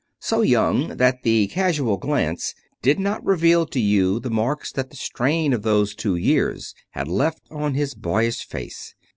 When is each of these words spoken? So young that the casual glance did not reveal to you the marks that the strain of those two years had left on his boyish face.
So 0.17 0.41
young 0.41 0.97
that 0.97 1.21
the 1.21 1.45
casual 1.49 1.97
glance 1.97 2.55
did 2.81 2.99
not 2.99 3.23
reveal 3.23 3.67
to 3.67 3.79
you 3.79 4.19
the 4.19 4.31
marks 4.31 4.71
that 4.71 4.89
the 4.89 4.95
strain 4.95 5.53
of 5.53 5.61
those 5.61 5.93
two 5.93 6.15
years 6.15 6.73
had 6.89 7.07
left 7.07 7.43
on 7.51 7.75
his 7.75 7.93
boyish 7.93 8.43
face. 8.47 8.95